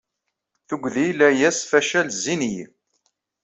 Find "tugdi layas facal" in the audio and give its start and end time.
0.67-2.07